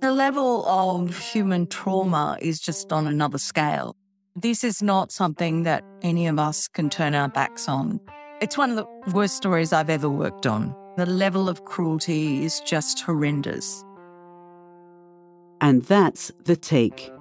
The 0.00 0.12
level 0.12 0.66
of 0.66 1.16
human 1.16 1.66
trauma 1.66 2.36
is 2.40 2.60
just 2.60 2.92
on 2.92 3.06
another 3.06 3.38
scale. 3.38 3.96
This 4.36 4.64
is 4.64 4.82
not 4.82 5.12
something 5.12 5.62
that 5.62 5.84
any 6.02 6.26
of 6.26 6.40
us 6.40 6.66
can 6.66 6.90
turn 6.90 7.14
our 7.14 7.28
backs 7.28 7.68
on. 7.68 8.00
It's 8.40 8.58
one 8.58 8.70
of 8.70 8.74
the 8.74 9.12
worst 9.12 9.36
stories 9.36 9.72
I've 9.72 9.88
ever 9.88 10.10
worked 10.10 10.44
on. 10.44 10.74
The 10.96 11.06
level 11.06 11.48
of 11.48 11.64
cruelty 11.64 12.44
is 12.44 12.58
just 12.66 13.00
horrendous. 13.02 13.84
And 15.60 15.84
that's 15.84 16.32
The 16.46 16.56
Take. 16.56 17.12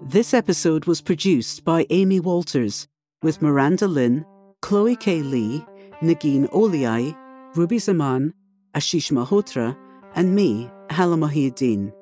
This 0.00 0.32
episode 0.32 0.84
was 0.84 1.00
produced 1.00 1.64
by 1.64 1.84
Amy 1.90 2.20
Walters 2.20 2.86
with 3.24 3.42
Miranda 3.42 3.88
Lin, 3.88 4.24
Chloe 4.62 4.94
K. 4.94 5.22
Li, 5.22 5.66
Negin 6.00 6.48
Owliaei, 6.50 7.16
Ruby 7.56 7.80
Zaman, 7.80 8.32
Ashish 8.72 9.10
Malhotra, 9.10 9.76
and 10.14 10.36
me, 10.36 10.70
Halla 10.90 11.16
Mohieddeen. 11.16 11.92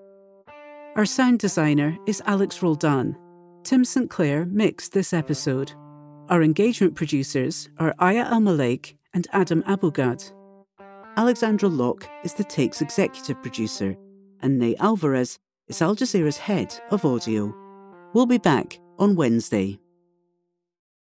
Our 0.96 1.06
sound 1.06 1.38
designer 1.38 1.96
is 2.06 2.20
Alex 2.26 2.62
Roldan. 2.62 3.16
Tim 3.64 3.82
St. 3.82 4.10
Clair 4.10 4.44
mixed 4.44 4.92
this 4.92 5.14
episode. 5.14 5.72
Our 6.28 6.42
engagement 6.42 6.94
producers 6.96 7.70
are 7.78 7.94
Aya 7.98 8.26
Elmileik 8.26 8.94
and 9.14 9.26
Adam 9.32 9.64
Abou-Gad. 9.66 10.22
Alexandra 11.16 11.70
Locke 11.70 12.06
is 12.24 12.34
the 12.34 12.44
Take's 12.44 12.82
executive 12.82 13.40
producer, 13.40 13.96
and 14.42 14.58
Nate 14.58 14.76
Alvarez 14.80 15.38
is 15.68 15.80
Al 15.80 15.96
Jazeera's 15.96 16.36
head 16.36 16.78
of 16.90 17.06
audio. 17.06 17.54
We'll 18.12 18.26
be 18.26 18.36
back 18.36 18.78
on 18.98 19.16
Wednesday. 19.16 19.78